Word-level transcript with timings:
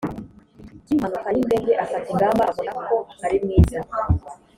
ry 0.81 0.89
impanuka 0.95 1.29
y 1.35 1.39
indege 1.43 1.71
afata 1.83 2.07
ingamba 2.13 2.43
abona 2.49 2.71
ko 2.87 2.95
ari 3.25 3.37
mwiza 3.43 3.79